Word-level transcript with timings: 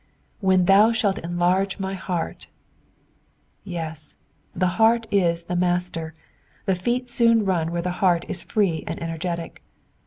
*'''When 0.41 0.65
thou 0.65 0.91
shall 0.91 1.11
enlarge 1.19 1.77
my 1.77 1.93
heart,'*^ 1.93 2.47
Yes, 3.63 4.17
the 4.55 4.81
heart 4.81 5.05
is 5.11 5.43
the 5.43 5.55
master; 5.55 6.15
the 6.65 6.73
feet 6.73 7.07
soon 7.07 7.45
run 7.45 7.69
when 7.71 7.83
the 7.83 7.91
heart 8.01 8.25
is 8.27 8.41
free 8.41 8.83
and 8.87 8.99
energetic. 8.99 9.61